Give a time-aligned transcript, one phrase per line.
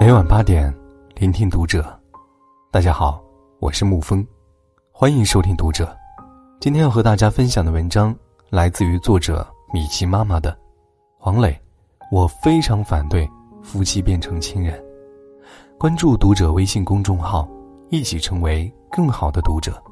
[0.00, 0.72] 每晚八点，
[1.16, 1.84] 聆听读者。
[2.70, 3.20] 大家好，
[3.58, 4.24] 我是沐风，
[4.92, 5.94] 欢迎收听读者。
[6.60, 8.14] 今天要和大家分享的文章
[8.48, 10.56] 来自于作者米奇妈妈的
[11.18, 11.60] 黄磊。
[12.12, 13.28] 我非常反对
[13.60, 14.80] 夫妻变成亲人。
[15.76, 17.48] 关注读者微信公众号，
[17.90, 19.82] 一起成为更好的读者。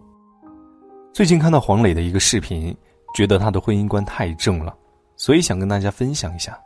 [1.13, 2.75] 最近看到黄磊的一个视频，
[3.13, 4.73] 觉得他的婚姻观太正了，
[5.17, 6.57] 所以想跟大家分享一下。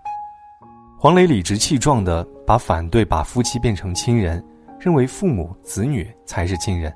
[1.02, 4.44] 黄磊理直气壮地把反对把夫妻变成亲人，
[4.78, 6.94] 认为父母子女才是亲人，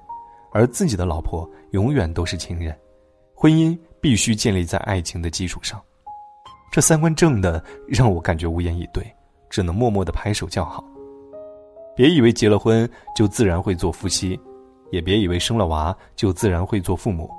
[0.52, 2.78] 而自己的老婆永远都是情人，
[3.34, 5.82] 婚姻必须建立在爱情的基础上。
[6.70, 9.02] 这三观正的让我感觉无言以对，
[9.48, 10.84] 只能默默的拍手叫好。
[11.96, 12.86] 别以为结了婚
[13.16, 14.38] 就自然会做夫妻，
[14.92, 17.30] 也别以为生了娃就自然会做父母。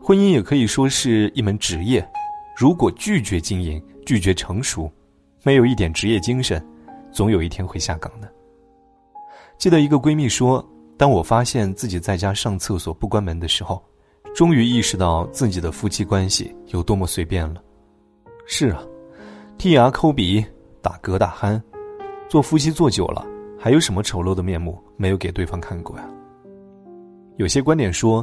[0.00, 2.08] 婚姻也可以说是一门职业，
[2.56, 4.88] 如果拒绝经营，拒绝成熟。
[5.48, 6.62] 没有一点职业精神，
[7.10, 8.30] 总有一天会下岗的。
[9.56, 10.62] 记得一个闺蜜说
[10.98, 13.82] ：“当我发现自己在家上厕所不关门的时候，
[14.34, 17.62] 终于意识到自己的夫妻关系有多么随便了。”
[18.44, 18.82] 是啊，
[19.56, 20.44] 剔牙、抠鼻、
[20.82, 21.58] 打嗝、打鼾，
[22.28, 23.26] 做夫妻做久了，
[23.58, 26.06] 还有什么丑陋的面目没有给对方看过呀？
[27.38, 28.22] 有些观点说，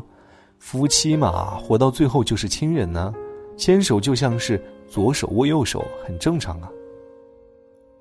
[0.60, 3.12] 夫妻嘛，活到最后就是亲人呢，
[3.58, 6.70] 牵手就像是左手握右手，很正常啊。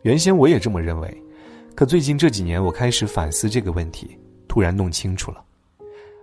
[0.04, 1.22] 原先我也这么认为，
[1.74, 5.42] 可最近这几年我开始反思这个问题，突然弄清楚了，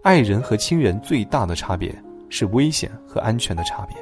[0.04, 1.92] 爱人和亲人最大的差别
[2.30, 3.98] 是危险和安全的差别。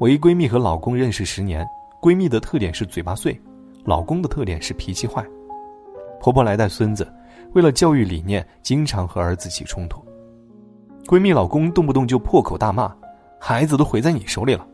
[0.00, 1.64] 我一闺蜜和老公认识十年，
[2.02, 3.40] 闺蜜的特点是嘴巴碎，
[3.84, 5.24] 老公的特点是脾气坏。
[6.18, 7.06] 婆婆来带孙子，
[7.52, 10.04] 为了教育理念，经常和儿子起冲突。
[11.06, 12.92] 闺蜜老公动不动就破口大骂，
[13.38, 14.66] 孩子都毁在你手里了。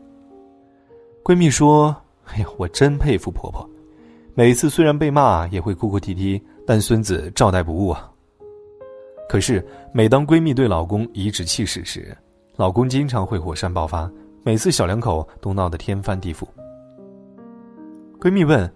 [1.23, 3.69] 闺蜜说：“哎呀，我真佩服婆婆。”
[4.35, 8.09] 每次虽然被骂，也会哭哭啼啼，但孙子照带不误啊。
[9.29, 12.17] 可是每当闺蜜对老公颐指气使时，
[12.55, 14.09] 老公经常会火山爆发，
[14.43, 16.45] 每次小两口都闹得天翻地覆。
[18.19, 18.71] 闺蜜问：“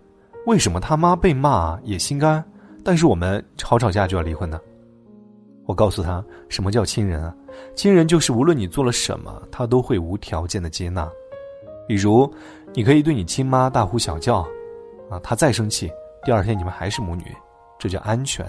[0.46, 2.44] 为什么他妈被骂也心甘，
[2.84, 4.60] 但是我们吵吵架就要离婚呢？”
[5.66, 7.36] 我告诉她：“什么叫亲人啊？
[7.74, 11.10] 亲人就是无论你做了什么，他都会无条件的接纳。
[11.88, 12.32] 比如，
[12.76, 14.48] 你可以对你亲妈大呼小叫。”
[15.10, 15.92] 啊，他再生气，
[16.24, 17.36] 第二天你们还是母女，
[17.80, 18.46] 这叫安全。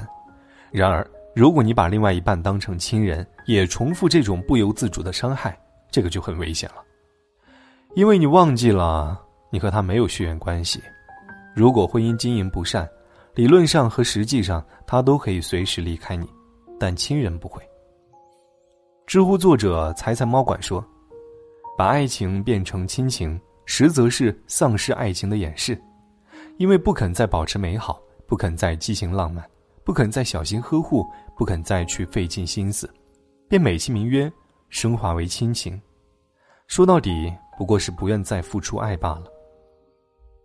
[0.71, 5.59] 然而，如果你把另外一半当成亲人，也重复这种不由自主的伤害，
[5.91, 6.83] 这个就很危险了。
[7.95, 9.19] 因为你忘记了，
[9.51, 10.83] 你和他没有血缘关系。
[11.55, 12.89] 如果婚姻经营不善，
[13.35, 16.29] 理论上和实际上他都可以随时离开你，
[16.79, 17.63] 但亲人不会。
[19.07, 20.85] 知乎作者财财猫管说
[21.79, 25.81] ：“把爱情变成亲情，实则是丧失爱情的掩饰。”
[26.59, 29.49] 因为不肯再保持美好，不肯再激情浪漫，
[29.85, 32.93] 不肯再小心呵护，不肯再去费尽心思，
[33.49, 34.31] 便美其名曰
[34.69, 35.81] 升华为亲情。
[36.67, 39.25] 说到底，不过是不愿再付出爱罢了。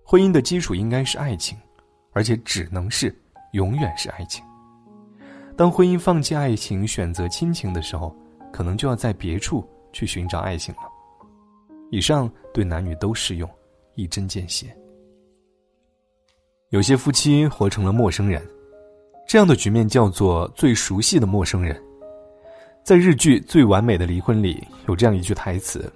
[0.06, 1.58] 婚姻的基础应该是爱情，
[2.12, 3.14] 而且只能是
[3.54, 4.46] 永远是爱情。
[5.58, 8.16] 当婚姻放弃爱情，选择亲情的时候，
[8.52, 10.82] 可能就要在别处去寻找爱情了。
[11.90, 13.50] 以上对男女都适用，
[13.96, 14.76] 一针见血。
[16.74, 18.42] 有些夫妻活成了陌生人，
[19.28, 21.80] 这样的局面叫做最熟悉的陌生人。
[22.84, 25.88] 在日剧《最完美的离婚》里，有这样一句台词：“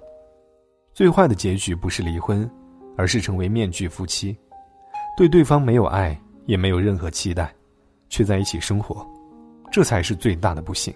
[0.94, 2.48] 最坏的结局不是离婚，
[2.96, 4.38] 而是成为面具夫妻，
[5.16, 7.52] 对对方没有爱，也没有任何期待，
[8.08, 9.04] 却在一起生活，
[9.72, 10.94] 这才是最大的不幸。”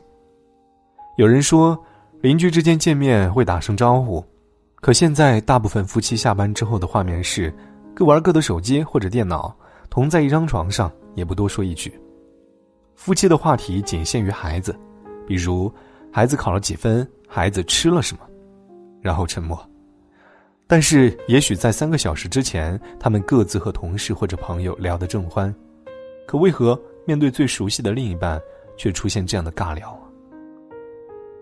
[1.19, 1.77] 有人说，
[2.21, 4.25] 邻居之间见面会打声招呼，
[4.77, 7.53] 可现在大部分夫妻下班之后的画面是，
[7.93, 9.53] 各玩各的手机或者电脑。
[9.93, 11.93] 同在一张床上，也不多说一句。
[12.95, 14.75] 夫妻的话题仅限于孩子，
[15.27, 15.71] 比如
[16.11, 18.23] 孩子考了几分，孩子吃了什么，
[19.03, 19.63] 然后沉默。
[20.67, 25.55] 但是，也许在三个小时之前，他们各自和同事或者朋友聊得正欢，
[26.27, 28.41] 可为何面对最熟悉的另一半，
[28.79, 29.95] 却出现这样的尬聊？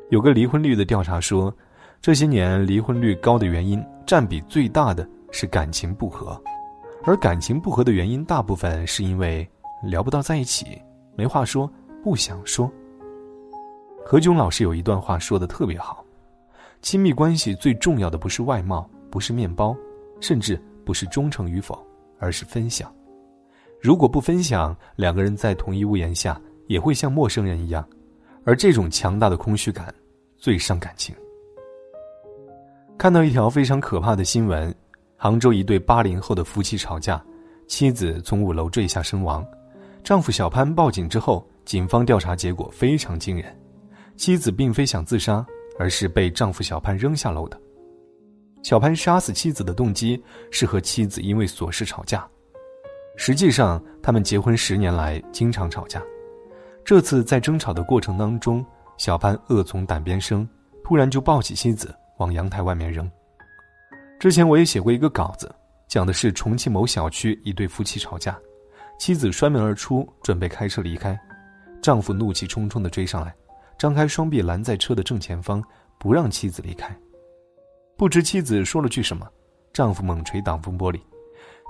[0.08, 1.54] 有个离婚率的调查说，
[2.02, 6.36] 这些年离婚率高的原因，占比最大的是感情不和。
[7.04, 9.48] 而感情不和的原因，大部分是因为
[9.82, 10.80] 聊不到在一起，
[11.16, 11.70] 没话说，
[12.02, 12.70] 不想说。
[14.04, 16.04] 何炅老师有一段话说的特别好：
[16.82, 19.74] 亲密关系最重要的不是外貌，不是面包，
[20.20, 21.78] 甚至不是忠诚与否，
[22.18, 22.92] 而是分享。
[23.80, 27.86] 如果不分享，两个人在同一屋檐下也会像陌生人一样，
[28.44, 29.94] 而这种强大的空虚感
[30.36, 31.14] 最伤感情。
[32.98, 34.74] 看到一条非常可怕的新闻。
[35.22, 37.22] 杭州一对八零后的夫妻吵架，
[37.66, 39.46] 妻子从五楼坠下身亡，
[40.02, 43.54] 丈夫小潘报警之后，警方调查结果非常惊人：
[44.16, 45.46] 妻子并非想自杀，
[45.78, 47.60] 而是被丈夫小潘扔下楼的。
[48.62, 50.18] 小潘杀死妻子的动机
[50.50, 52.26] 是和妻子因为琐事吵架。
[53.14, 56.02] 实际上，他们结婚十年来经常吵架。
[56.82, 58.64] 这次在争吵的过程当中，
[58.96, 60.48] 小潘恶从胆边生，
[60.82, 63.06] 突然就抱起妻子往阳台外面扔。
[64.20, 65.50] 之前我也写过一个稿子，
[65.88, 68.38] 讲的是重庆某小区一对夫妻吵架，
[68.98, 71.18] 妻子摔门而出，准备开车离开，
[71.80, 73.34] 丈夫怒气冲冲地追上来，
[73.78, 75.64] 张开双臂拦在车的正前方，
[75.98, 76.94] 不让妻子离开。
[77.96, 79.26] 不知妻子说了句什么，
[79.72, 81.00] 丈夫猛捶挡风玻璃，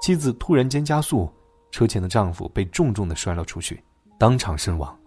[0.02, 1.32] 妻子突然间加速，
[1.70, 3.81] 车前的丈夫被重重的摔了出去，
[4.19, 4.99] 当场身亡。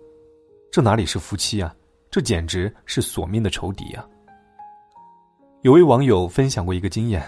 [0.72, 1.76] 这哪里是夫妻啊，
[2.10, 4.08] 这简直是索命的仇敌啊！
[5.64, 7.24] 有位网友分享过一个经验，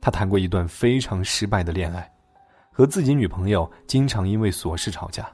[0.00, 2.10] 他谈过一段非常失败的恋爱，
[2.72, 5.30] 和自己女朋友经常因为琐事吵架，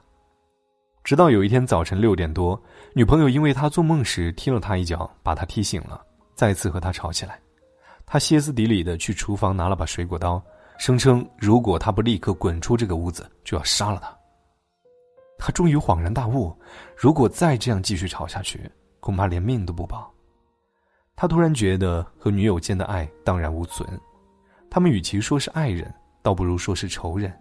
[1.05, 2.61] 直到有一天早晨六点多，
[2.93, 6.05] 女朋友因为他做梦时踢了他一脚，把他踢醒了，
[6.35, 7.39] 再次和他吵起来。
[8.05, 10.43] 他歇斯底里的去厨房拿了把水果刀，
[10.77, 14.13] 声称如果他不立刻滚出这个屋子，就要杀了他。
[15.37, 16.53] 他终于恍然大悟，
[16.93, 18.69] 如果再这样继续吵下去，
[18.99, 20.12] 恐怕连命都不保。
[21.23, 23.87] 他突然觉得和女友间的爱荡然无存，
[24.69, 25.89] 他们与其说是爱人，
[26.21, 27.31] 倒不如说是仇人，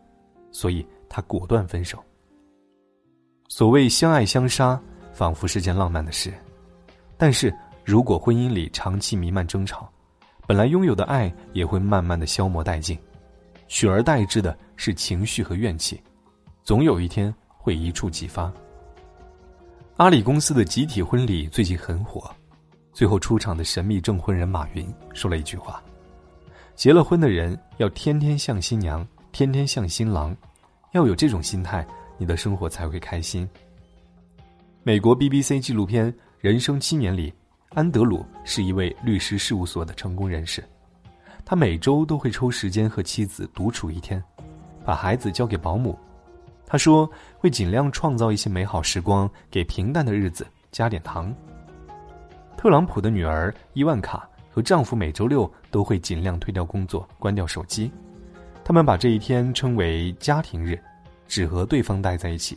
[0.52, 1.98] 所以他果断分手。
[3.48, 4.80] 所谓相爱相杀，
[5.12, 6.32] 仿佛是件浪漫的事，
[7.16, 7.52] 但是
[7.84, 9.90] 如果婚姻里长期弥漫争吵，
[10.46, 12.96] 本来拥有的爱也会慢慢的消磨殆尽，
[13.66, 16.00] 取而代之的是情绪和怨气，
[16.62, 18.52] 总有一天会一触即发。
[19.96, 22.32] 阿里公司的集体婚礼最近很火，
[22.92, 25.82] 最后出场的神秘证婚人马云说了一句话
[26.74, 30.36] ：“结了婚的人要天天像新娘，天天像新郎，
[30.92, 31.86] 要有这种心态，
[32.18, 33.48] 你的生活才会开心。”
[34.82, 37.32] 美国 BBC 纪录片《人生七年》里。
[37.74, 40.62] 安德鲁是一位律师事务所的成功人士，
[41.42, 44.22] 他每周都会抽时间和妻子独处一天，
[44.84, 45.98] 把孩子交给保姆。
[46.66, 51.34] 他说会尽量创造一些美好时光，给平淡的日子加点糖。
[52.62, 57.90] 特朗普的女儿伊万卡和丈夫每周六都会尽量推掉工作，关掉手机，
[58.62, 60.80] 他们把这一天称为家庭日，
[61.26, 62.56] 只和对方待在一起。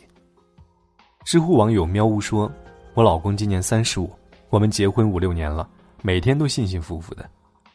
[1.24, 2.48] 知乎网友喵呜说
[2.94, 4.08] ：“我老公今年三十五。”
[4.48, 5.68] 我们结婚五六年了，
[6.02, 7.28] 每天都幸幸福福的，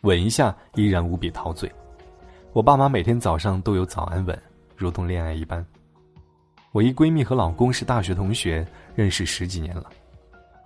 [0.04, 1.70] 吻一下依然无比陶醉。
[2.54, 4.42] 我爸妈每天早上都有早安吻，
[4.78, 5.66] 如同恋爱一般。
[6.72, 9.90] 我一闺蜜和老公是大学同学，认识十几年了。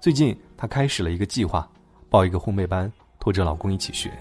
[0.06, 1.68] 最近她开始了一个计划，
[2.12, 4.12] 报一个烘焙班，拖着老公一起学。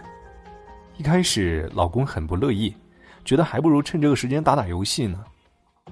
[0.96, 2.74] 一开始老公很不乐意，
[3.22, 5.22] 觉得还不如趁这个时间打打游戏呢。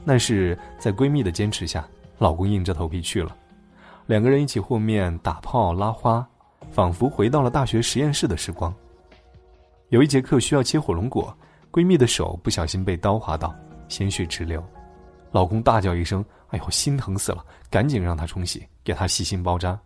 [0.06, 1.86] 但是在闺蜜的坚持下，
[2.16, 3.36] 老公硬着头皮去了。
[4.06, 6.26] 两个人一起和面、打炮、拉花，
[6.70, 8.74] 仿佛回到了大学实验室的时光。
[9.90, 11.36] 有一节课需要切火龙果，
[11.70, 13.54] 闺蜜的手不小心被刀划到，
[13.90, 14.64] 鲜血直流。
[15.32, 19.78] 老公大叫一声：“哎呦，心疼死了！”赶紧让她冲洗，给她细心包扎。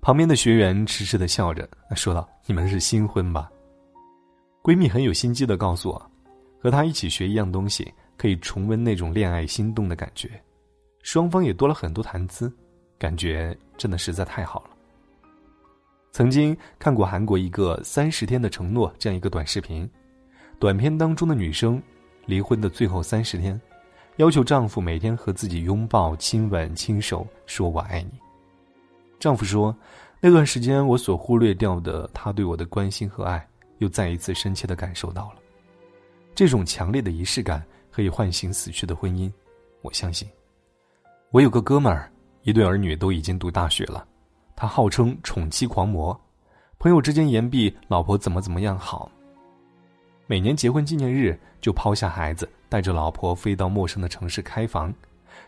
[0.00, 3.50] 旁边的学员痴痴的笑着，说道：“你们是新婚吧？”
[4.64, 6.10] 闺蜜很有心机的告诉我，
[6.60, 10.30] 和她一起学一样东西，可以重温那种恋爱心动的感觉，
[11.02, 12.52] 双方也多了很多谈资。
[12.98, 14.70] 感觉真的实在太好了。
[16.12, 19.86] 曾经看过韩国一个三十天的承诺这样一个短视频，
[20.58, 21.80] 短片当中的女生
[22.24, 23.60] 离婚的最后三十天，
[24.16, 28.18] 要求丈夫每天和自己拥抱、亲吻、亲手说我爱你。
[29.18, 29.74] 丈夫说，
[30.20, 33.46] 那段时间我所忽略掉的他对我的关心和爱，
[33.78, 35.36] 又再一次深切的感受到了。
[36.34, 39.30] 这种强烈的仪式感可以唤醒死去的婚姻，
[39.82, 40.28] 我相信。
[41.30, 42.10] 我有个哥们儿。
[42.42, 44.06] 一对儿女都已经读大学了，
[44.54, 46.16] 他号称宠妻狂魔，
[46.78, 49.10] 朋友之间言毕老婆怎么怎么样好。
[50.26, 54.92] 每年结婚纪念日就抛下孩子，带着老婆飞到陌生的城市开房，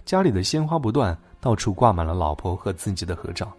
[0.04, 3.52] 家里的鲜花不断，到处挂满了老婆和自己的合照。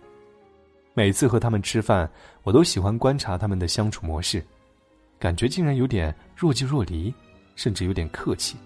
[0.94, 2.10] 每次和他们吃饭，
[2.44, 4.44] 我都喜欢观察他们的相处模式，
[5.20, 7.14] 感觉竟然有点若即若离，
[7.56, 8.58] 甚至有点客气。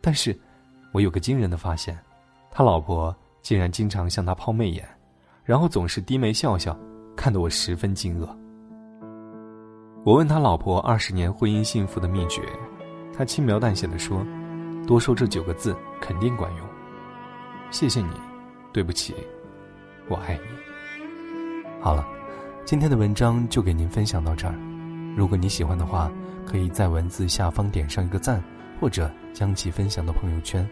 [0.00, 0.38] 但是，
[0.92, 1.98] 我有个惊人的发现，
[2.50, 3.14] 他老婆。
[3.42, 4.88] 竟然经常向他抛媚眼，
[5.42, 6.78] 然后总是低眉笑笑，
[7.16, 8.28] 看得我十分惊愕。
[10.04, 12.42] 我问他老婆二十年婚姻幸福的秘诀，
[13.16, 14.26] 他轻描淡写的说
[14.84, 16.66] ：“多说这九个字肯定管用。
[17.70, 18.10] 谢谢你，
[18.72, 19.14] 对不起，
[20.08, 21.38] 我爱你。”
[21.80, 22.04] 好了，
[22.64, 24.54] 今天的文章就给您分享到这儿。
[25.16, 26.10] 如果你喜欢的话，
[26.44, 28.42] 可以在文字下方点上一个赞，
[28.80, 30.68] 或者将其分享到朋友圈。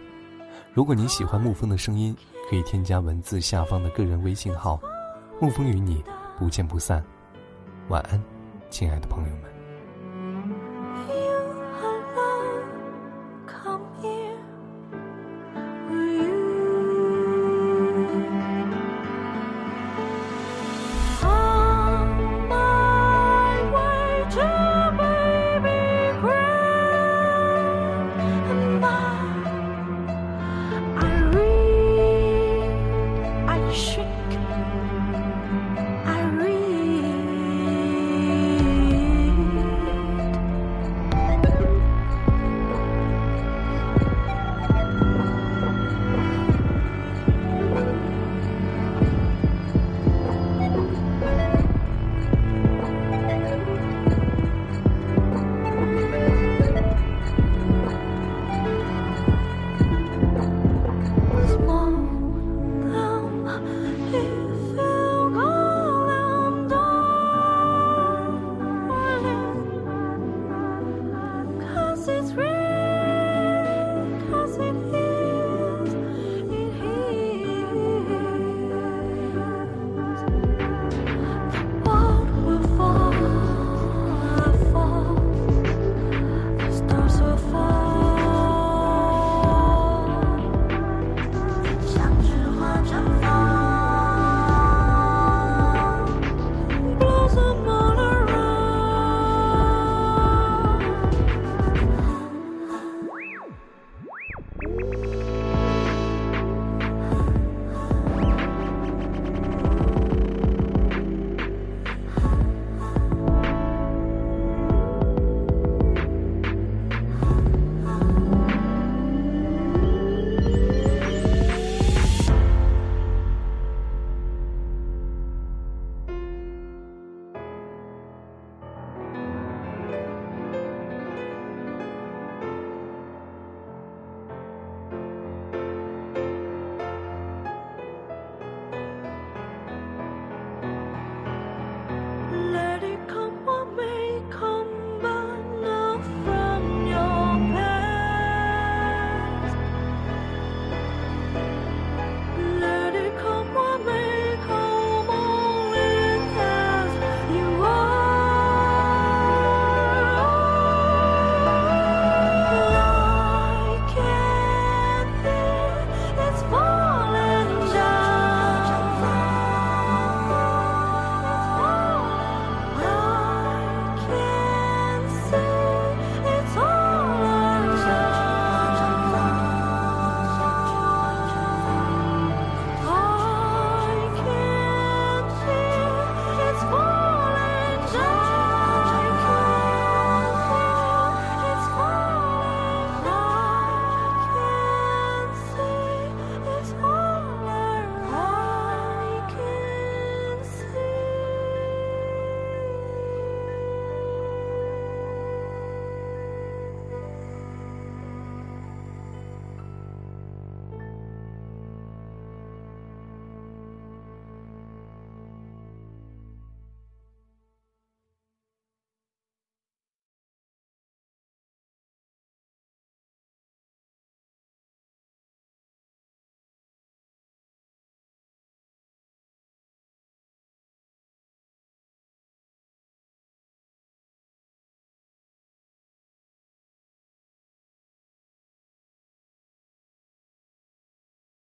[0.75, 2.17] 如果你喜欢沐风的声音，
[2.49, 4.81] 可以添加文字下方的个人微信号
[5.41, 6.03] “沐风”，与你
[6.37, 7.01] 不见不散。
[7.89, 8.21] 晚安，
[8.71, 9.60] 亲爱的朋友们。